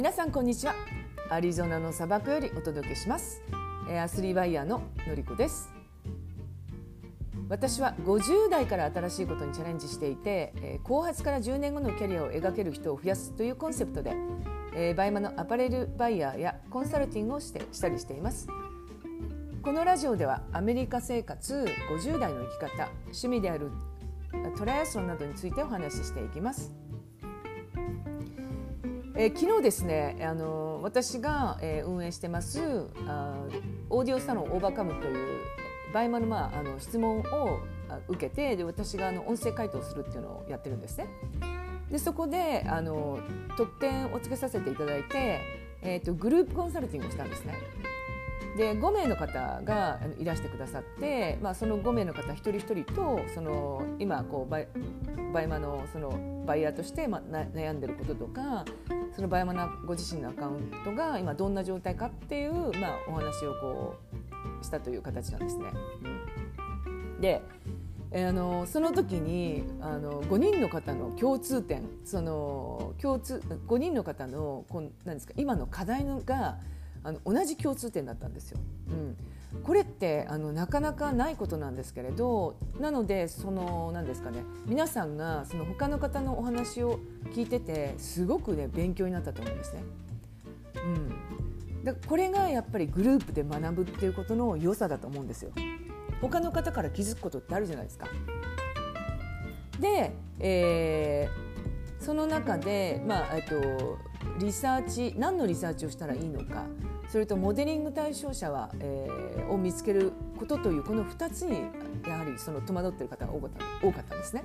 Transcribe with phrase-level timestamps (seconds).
[0.00, 0.74] 皆さんこんにちは。
[1.28, 3.42] アリゾナの砂漠よりお届けします。
[4.02, 5.74] アスリートバイヤーののりこです。
[7.50, 14.14] 私は50代から新しいことにチャレンジしていて後発から10年後のキャリアを描ける人を増やすというコンセプトで
[14.94, 18.48] バイマのアパレルバイヤーやコンサルティングをしてしたりしています。
[19.62, 23.70] このラジオではアメリカ生活50代の生き方趣味である
[24.56, 26.72] トライアスロンなどについてお話ししていきます。
[29.20, 33.36] えー、昨日ですね、あの私が、えー、運営してますあ
[33.90, 35.40] オーディオサロンオーバーカムという
[35.92, 37.58] バイマル,、まあ、の質問を
[38.08, 41.06] 受けてで私があの音声回答するっていうのをやってるんですね。
[41.90, 43.18] でそこであの
[43.58, 45.40] 特典をつけさせていただいて、
[45.82, 47.52] えー、とグループコンサルティングをしたんですね。
[48.56, 54.68] で5名の方がいらしてくださって、まあ、その5名の方一人一人とその今こうバイ
[55.32, 58.64] バイマのそのバイヤーとして、まあ、悩んでることとか
[59.14, 63.96] そのバイマのご自身のアカウントが今どんな状態かっていう、まあ、お話をこ
[64.60, 65.70] うしたという形なんですね。
[66.84, 67.42] うん、で
[68.12, 76.58] あのその時にあの5人の方の共通点その共通5人の方のこうなんですか今の課題のが
[77.02, 78.58] あの同じ共通点だったんですよ。
[78.88, 79.16] うん
[79.64, 87.00] これってあのなかなかないことなんですけれどなのでその何ですかね皆さんがその他の方のお話を
[87.34, 89.82] 聞いててすごくね勉強になったと思うんですね。
[90.76, 95.50] うん、だこれがやっぱりグループで学ぶっていうことの良さだと思うんですよ。
[96.20, 98.06] 他の方から気づくことってあるじゃないですか。
[99.80, 103.98] で、えー、その中で、まあえっと、
[104.38, 106.66] リサーチ何のリサーチをしたらいいのか
[107.10, 111.62] それとモデリング対象者は、えー、を見つけることというこの2つに
[112.06, 114.44] やはりその戸惑っている方が多かった多かったんですね。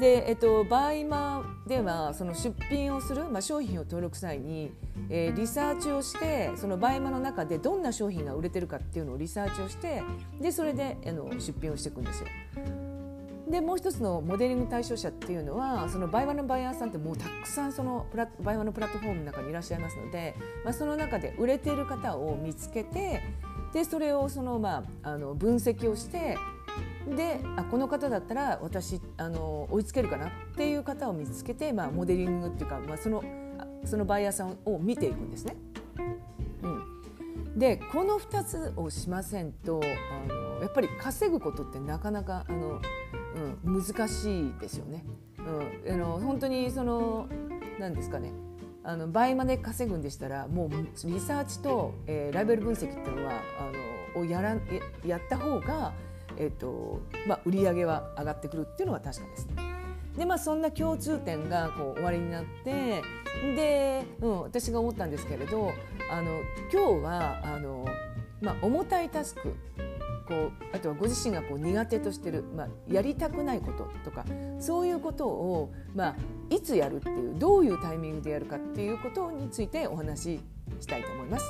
[0.00, 4.72] で、えっと、バイマではその出品をする、まあ、商品を登録際に、
[5.08, 10.02] えー、リサーチをしてそのバイマの中でどんな商品が売れてるかっていうのをリサーチをして
[10.40, 12.26] でそれであの出品をしていくんですよ。
[13.50, 23.22] でもう一つのモデリング対象者っていうのはそのバイマのバイヤーさんってもうたくさんそのプラバイマのプラットフォームの中にいらっしゃいますので、まあ、その中で売れている方を見つけて
[23.72, 26.36] でそれをその、まあ、あの分析をして
[27.16, 33.22] であこの方だったら私あの追いつけるかなっていう方を見つけて、まあ、モデリングっていうか、まあ、その
[33.84, 35.56] そのバイヤーさんを見ていくんですね。
[36.62, 42.80] うん、でこの2つをしませんとあのやっぱり稼ぐことってなかなかあの
[43.64, 45.04] うん、難しいですよね。
[45.38, 47.28] うん、あの本当にその
[47.78, 48.32] 何ですかね
[48.84, 50.70] あの倍まで稼ぐんでしたらもう
[51.06, 54.56] リサーチと、えー、ライバル分析っていうのはあのをやら
[55.06, 55.92] やった方が、
[56.36, 59.48] えーとまあ、売り上げは上がってくるっていうのは確かです。
[60.16, 63.02] でまあそんな共通点がこう終わりになって
[63.54, 65.72] で、うん、私が思ったんですけれど
[66.10, 66.40] あの
[66.72, 67.86] 今日はあの、
[68.40, 69.54] まあ、重たいタスク
[70.28, 74.26] こうあとはご自身がこう苦手としてる、まあ、やりたくないこととか
[74.60, 76.16] そういうことを、まあ、
[76.50, 80.40] いつやるっていうどういうタイミングでやるかっていうことについてお話し
[80.80, 81.46] したいと思います。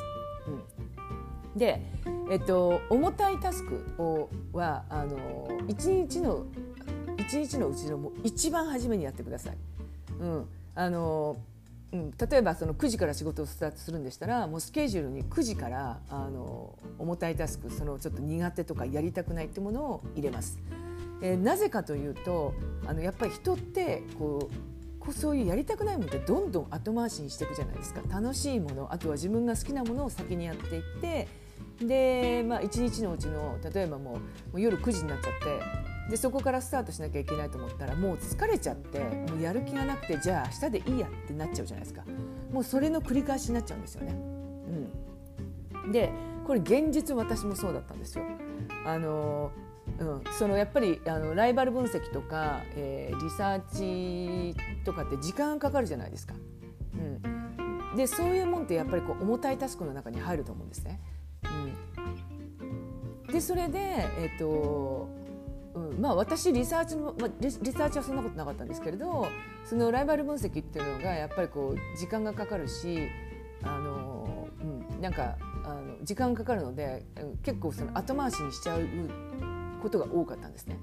[0.46, 1.82] うん、で、
[2.30, 6.46] えっと、重たいタスクをはあの1日の
[7.18, 9.56] 一日のうちのもう一番初めにやってください。
[10.20, 11.36] うん、あの
[11.92, 20.58] うん、例えばその9時から仕事をスタートするんでしたらもうスケジュールに9時からあの重たいタスクそのちょっと苦手とかやりたくないっていうものを入れます。
[21.20, 22.54] えー、なぜかというと
[22.86, 24.50] あのやっぱり人ってこ
[25.06, 28.02] うそういうやりたくないものってどんどん後回しにしていくじゃないですか。
[28.08, 31.28] 楽しいものあとは自分が好きなものを先にやっていって
[31.80, 34.20] で、まあ、1日のうちの例えばもうも
[34.54, 42.02] う夜9時になっちゃってでそこからスタートしなきゃいけないと思ったらもう疲れちゃってもうやる気がなくてじゃあ明日でいいやってなっちゃうじゃないですか
[42.50, 44.12] もうそれの繰り返しになっちゃうんですよね。
[45.84, 46.10] うん、で
[46.46, 48.24] これ現実私もそうだったんですよ。
[48.86, 49.50] あの
[50.00, 56.34] うん、そのやっぱりあのライバル分析とか、えー、リサーチとかって時間かかるじゃないですか。
[56.94, 61.00] うん、でそういうもんってやっぱりこう重たいタスクの中に入ると思うんですね。
[63.26, 65.08] うん、でそれで、えーと
[65.78, 69.28] うん、まあ私リサーチの、まあ、リサーチはそんなことなかったんですけれど
[69.64, 73.08] そのライバル分析っていうのがやっぱりこう時間がかかるし
[73.62, 77.04] あの、うん、なんかあの時間がかかるので
[77.42, 78.86] 結構その後回しにしちゃう
[79.82, 80.78] ことが多かったんですね。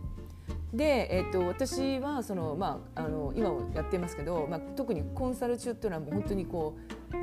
[0.75, 6.77] で、えーと、私はその、まあ、あの今もやってますけど、まあ、特にコンサル中っていうのはもう本当にこ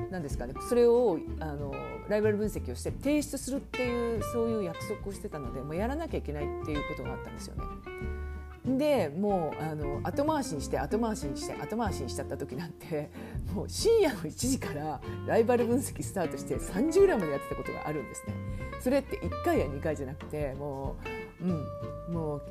[0.09, 1.73] うなんですかねそれをあの
[2.09, 7.63] ライバル分析をして提出するっていうそういう約束をしてたのでもうやらなきゃいけないっていうことがあったんですよね。
[8.65, 13.11] でもうあの後回しにして後回しにして後回しにしちゃった時なんて
[13.53, 18.35] もう深夜の1時からライバル分析スタートして3時ぐらいまでやってたことがあるんですね。
[18.81, 20.97] それって1回や2回じゃなくても
[21.43, 22.43] う,、うん、もう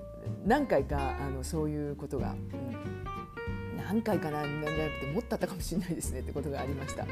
[0.46, 7.06] 何回かあのそういうことが、うん、何回かななんじゃなくてもっとあったかもしれないですねってことがありました。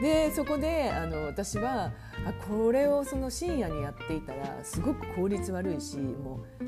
[0.00, 1.92] でそこであの私は
[2.26, 6.64] あこれをその深夜にやっていたらすごく効率悪いしもう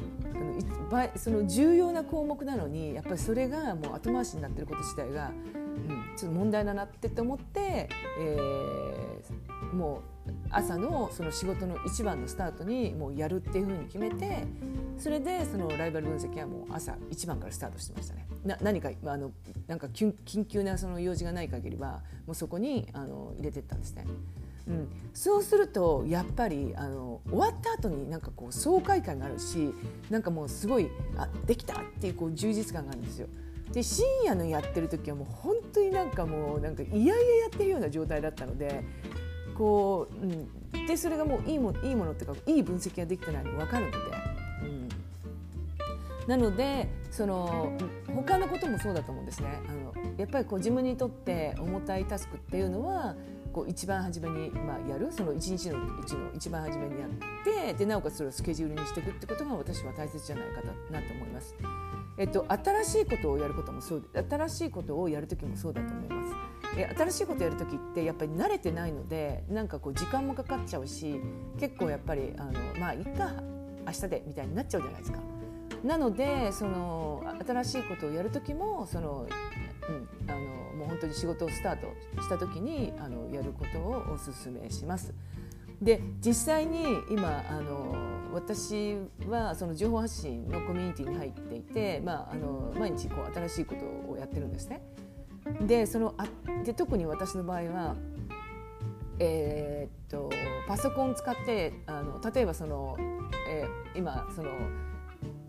[0.95, 7.89] あのその重要な項目なのにやっぱりそれがもう後回しになってること自体が、うん、ちょっと問題だなって思って、
[8.21, 14.45] えー、もう朝のその仕事の一番のスタートにもうやるっていうふうに決めて
[14.99, 18.27] それでそのライバル分析はもう朝一番からスタートしてましたね。
[18.45, 19.33] な何かあの
[19.67, 20.15] なんか緊
[20.45, 24.05] 急なその用事がない限りはもうそこにあの入れていったんですね。
[24.69, 29.75] うん、そうするとやっぱりあの終わった後になんかこう爽快感があるし
[30.09, 33.29] なんかもうすごいあできたっていうこう充実感があるんですよ。
[33.73, 38.85] で深夜のやってる時はもう本当になんかもうなんか嫌々やってるような状態だったので
[39.63, 43.99] こう、うん、でそれがもういいもいいものっていうかいい分析ができてないの分かるので。
[43.99, 44.89] うん
[46.29, 47.77] なのでその
[48.07, 49.61] 他のこともそうだと思うんですね。
[49.69, 53.17] あのやっぱりこう自分にとって重たいタスクっていうのは
[53.53, 57.11] こう一番初めに、まあ、やるその一日のうちの一番初めにやっ
[57.45, 60.63] てでなおかつそれをスケジュールにしていくってことが私は大切じゃないか
[60.93, 61.57] なと思います。
[62.19, 66.62] えっと、新しいことをやることもそう新しいことをやる時もそうだと思います。
[66.75, 71.21] 新しいことやる時ってやっぱり慣れてないのでなんかこう時間もかかっちゃうし
[71.61, 73.35] 結構やっぱりあのまあいっか
[73.87, 75.19] 明日でみたいになっちゃうじゃないですか。
[75.85, 79.27] なのでその新しいことをやる時もその、
[79.89, 80.39] うん、あの
[80.77, 81.89] もう本当に仕事をスタート
[82.23, 85.13] した時にあのやることをお勧めします。
[85.81, 87.97] で実際に今あの
[88.33, 88.97] 私
[89.29, 94.81] はその情報発信のコミュニティに入っていて、まあ、あの毎日こう新しいことをやってるんですね。
[95.61, 96.27] でそのあ
[96.65, 97.97] で特に私の場合は、
[99.19, 100.31] えー、っと
[100.67, 102.97] パソコン使ってあの例えばその、
[103.49, 104.51] えー、今その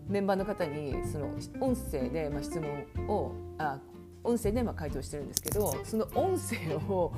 [0.08, 1.30] メンバーの方にその
[1.60, 3.78] 音声でまあ質問をあ
[4.22, 7.12] 音声でまあ回答してるんですけどその音声を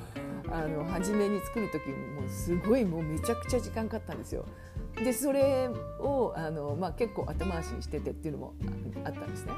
[0.48, 4.44] あの初めに作る時もすごいもうめちゃくちゃ時間かかったんですよ。
[4.96, 5.68] でそれ
[6.00, 8.54] をあの、まあ、結構後回しにしててっていうのも
[9.04, 9.52] あったんですね。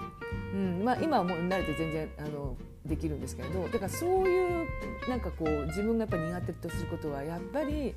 [0.52, 2.56] うんまあ、今はもう慣れて全然あの
[2.88, 4.66] できるんですけれどだからそういう
[5.08, 7.94] なんかこう自分がやっぱ苦手とすることはやっぱり、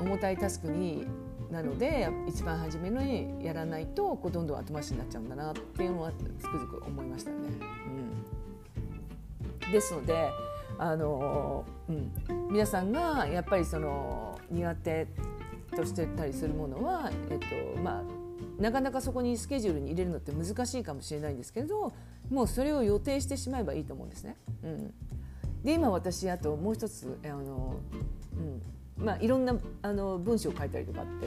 [0.00, 1.06] うん、重たいタスクに
[1.50, 7.36] なので一番初めのにやらないとこうどんどん後回しになっちゃうんだなっていうのはつくづく思いましたね。
[9.64, 10.30] うん、ですので
[10.78, 12.12] あの、うん、
[12.50, 15.06] 皆さんがやっぱりその苦手
[15.74, 18.02] としてたりするものは、えっとまあ、
[18.58, 21.92] なかなかそこにスケジュールに入れるのって難しいかもしれないんですけれど
[22.30, 24.36] もうそれを予定してしまえばいいと思うんですね。
[24.64, 24.94] うん、
[25.62, 27.76] で今私あともう一つあの、
[28.98, 31.26] うんまあ、いろんなあの文章を書いたりとかって、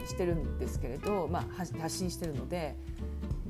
[0.00, 2.74] うん、してるんですけれど、まあ、発信してるので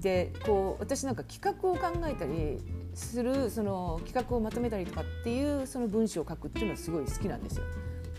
[0.01, 2.59] でこう私なんか企画を考えたり
[2.95, 7.65] するその企画をまとめたりとかっていうその文章を書くっていうのはすごい好きなんですよ。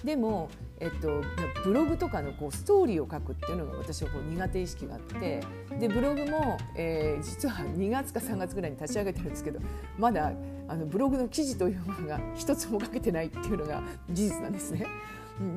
[0.04, 0.50] でも、
[0.80, 1.22] えっと、
[1.64, 5.44] ブログとかのこうストーリーを書くっていうのが私はこう苦手意識があって
[5.80, 9.60] でブログも、えー、実は2月か3月ぐらいに立ち上げてるんですけど
[9.98, 10.31] まだ
[10.68, 13.81] あのブログの記事というものが一つも書けてないっていうのが
[14.12, 14.86] 事実なんですね。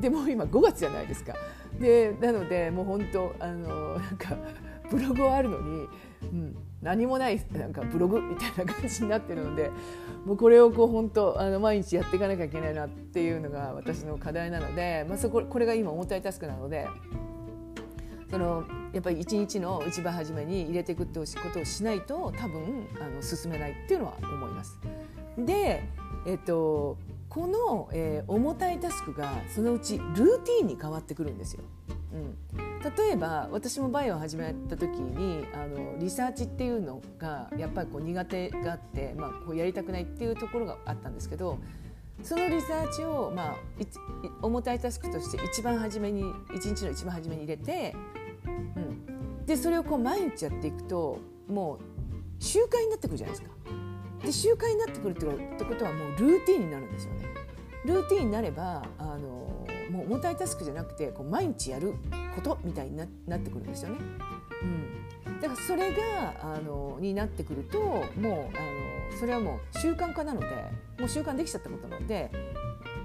[0.00, 1.34] でも今5月じゃないですか。
[1.78, 4.36] でなのでもう本当あのなんか
[4.90, 5.88] ブログはあるのに、
[6.22, 9.70] うん、何もないなんかブログみたいな感じになってるので
[10.24, 16.86] もうこれをこう本当あの毎日やっていかなきゃいけないなっていうのが私の課題なので、まあ、そここれが今重たいタスクなので
[18.30, 24.78] そのやっぱり一日の一番初めに入れていくってことをしないと多分あの進めないっていうのは思います。
[25.36, 25.82] で、
[26.26, 26.96] えっと、
[27.28, 31.62] この、えー、重たいタスクがそのうちルーティンに変わってくるんですよ。
[32.12, 32.16] う
[32.49, 32.49] ん、
[32.82, 41.58] 例えば私もバイオを始めた時にあのリサーチっていうのがやっぱりこう苦手があって、まあ、こうやりたくないっていうところがあったんですけど
[42.22, 43.56] そのリサーチを、まあ、
[44.42, 47.94] 重たいタスクとして一番初めに一日の一番初めに入れて、
[48.76, 51.18] うん、でそれをこう毎日やっていくと
[51.48, 51.78] もう
[52.42, 53.50] 習慣になってくるじゃないですか。
[54.24, 57.26] で習慣になってくるってことはもうルーティンになるんですよね。
[57.84, 59.49] ルーティンになればあの
[60.10, 61.94] 重たいタスクじゃなくてこう毎日やる
[62.34, 63.06] ことみたいになっ
[63.38, 63.98] てくるんですよね。
[65.24, 70.46] うん、だからそれがあのになってくるともうあのそれはもう習慣化なので
[70.98, 72.28] もう習慣できちゃったことなので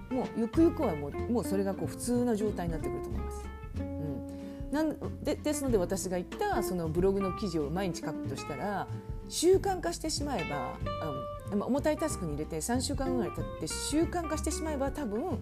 [0.09, 3.45] もうゆくゆくはもうもうそれがこう普通な状態になってくると思います。
[3.77, 8.87] うん、なんでですので私が言ったそのブログの記事を毎日書くとしたら
[9.29, 10.73] 習慣化してしまえば、
[11.51, 15.39] うん、重たいタスクに入れて3週間ぐらい経って習慣化してしまえば多分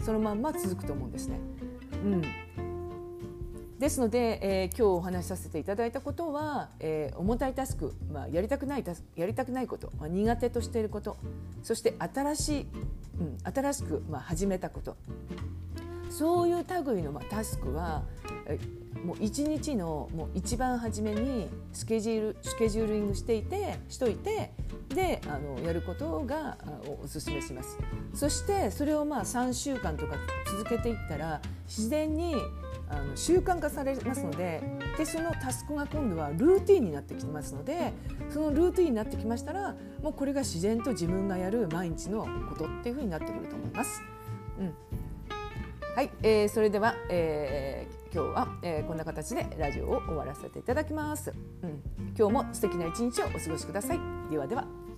[0.00, 1.38] そのまんま続くと思うんですね。
[2.04, 2.22] うん
[3.80, 11.16] ですので、えー、今日お話しさせていただいたことは、えー、重たいタスク、まあ、やりたくないタスやりたくないこと、まあ、苦手としていること
[11.62, 12.66] そして新しい、
[13.20, 14.98] うん、新しく、まあ、始めたこと
[16.10, 18.02] そういう類の、まあ、タスクは
[19.02, 24.52] もう一日のもう一番初めにスケジュールスケジューリングしていてしといて
[24.94, 26.58] であのやることが
[27.02, 27.78] おすすめします
[28.14, 30.16] そしてそれをまあ3週間とか
[30.46, 32.34] 続けていったら自然に
[32.88, 34.62] あの習慣化されますので
[34.98, 37.92] でそのタスクが今度はルーティンになってきますので
[38.28, 44.02] そのルーティンになってきましたらもうこれが自然と自分がやる毎日のことっていうふうになってくると思います。
[44.58, 44.74] うん
[45.96, 51.32] はい、えー、それでは、えー、今日は、えー、こんな形でラジオを終わらせていただきます。
[51.62, 51.82] うん、
[52.16, 54.19] 今日も素敵な一日をお過ごしください。
[54.30, 54.89] ではでは。